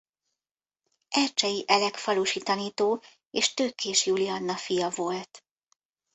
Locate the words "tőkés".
3.53-4.05